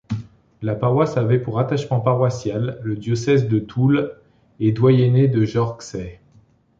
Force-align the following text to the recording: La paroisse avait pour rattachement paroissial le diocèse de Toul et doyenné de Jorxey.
La 0.63 0.73
paroisse 0.73 1.15
avait 1.15 1.39
pour 1.39 1.57
rattachement 1.57 1.99
paroissial 1.99 2.79
le 2.81 2.95
diocèse 2.95 3.47
de 3.47 3.59
Toul 3.59 4.15
et 4.59 4.71
doyenné 4.71 5.27
de 5.27 5.45
Jorxey. 5.45 6.19